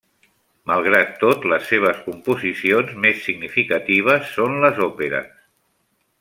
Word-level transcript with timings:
Malgrat 0.69 1.11
tot, 1.23 1.45
les 1.51 1.67
seves 1.73 1.99
composicions 2.07 2.97
més 3.05 3.21
significatives 3.27 4.33
són 4.39 4.59
les 4.65 4.83
òperes. 4.89 5.31